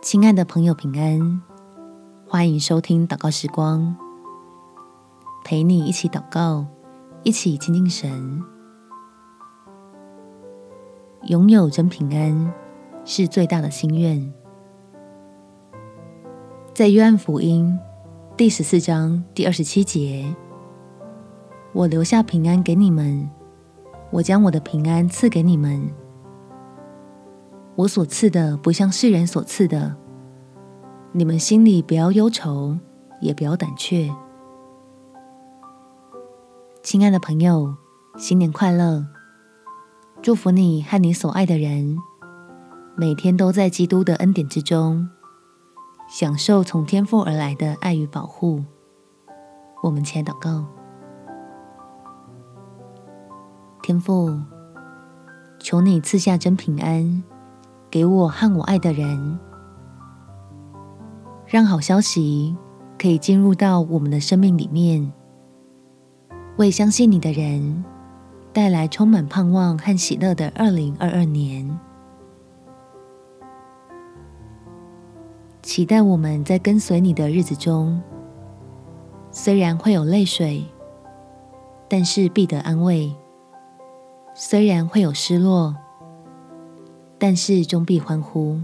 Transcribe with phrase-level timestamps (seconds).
[0.00, 1.42] 亲爱的朋友，平安！
[2.24, 3.96] 欢迎收听祷告时光，
[5.44, 6.64] 陪你一起祷告，
[7.24, 8.40] 一起亲近神。
[11.24, 12.54] 拥有真平安
[13.04, 14.32] 是最大的心愿。
[16.72, 17.76] 在约翰福音
[18.36, 20.32] 第十四章第二十七节，
[21.72, 23.28] 我留下平安给你们，
[24.12, 25.90] 我将我的平安赐给你们。
[27.78, 29.94] 我所赐的不像世人所赐的，
[31.12, 32.76] 你们心里不要忧愁，
[33.20, 34.12] 也不要胆怯。
[36.82, 37.76] 亲爱的朋友，
[38.16, 39.06] 新年快乐！
[40.20, 41.96] 祝福你和你所爱的人，
[42.96, 45.08] 每天都在基督的恩典之中，
[46.08, 48.64] 享受从天父而来的爱与保护。
[49.84, 50.66] 我们前祷告，
[53.82, 54.36] 天父，
[55.60, 57.22] 求你赐下真平安。
[57.90, 59.38] 给我和我爱的人，
[61.46, 62.54] 让好消息
[62.98, 65.10] 可以进入到我们的生命里面，
[66.58, 67.82] 为相信你的人
[68.52, 71.78] 带来充满盼望和喜乐的二零二二年。
[75.62, 78.02] 期待我们在跟随你的日子中，
[79.30, 80.64] 虽然会有泪水，
[81.88, 83.14] 但是必得安慰；
[84.34, 85.74] 虽然会有失落。
[87.18, 88.60] 但是终必欢呼，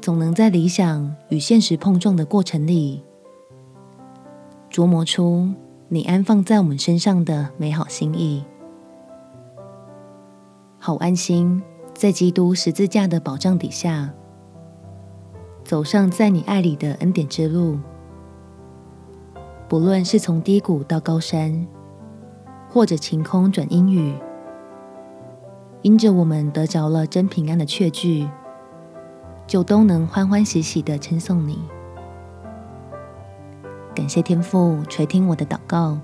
[0.00, 3.02] 总能在理想与现实碰撞的过程里，
[4.70, 5.48] 琢磨出
[5.88, 8.44] 你安放在我们身上的美好心意，
[10.78, 11.60] 好安心
[11.92, 14.14] 在基督十字架的保障底下，
[15.64, 17.78] 走上在你爱里的恩典之路。
[19.68, 21.66] 不论是从低谷到高山，
[22.68, 24.14] 或者晴空转阴雨。
[25.82, 28.28] 因着我们得着了真平安的确据，
[29.46, 31.58] 就都能欢欢喜喜的称颂你。
[33.94, 35.98] 感谢天父垂听我的祷告，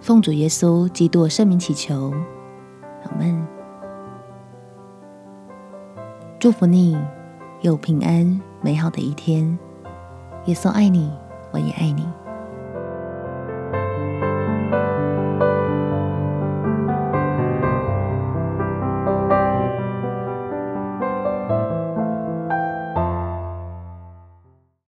[0.00, 2.12] 奉主耶稣基督圣名祈求，
[3.04, 3.46] 阿门。
[6.38, 6.96] 祝福你
[7.60, 9.58] 有平安美好的一天。
[10.46, 11.10] 耶稣爱你，
[11.50, 12.06] 我也爱你。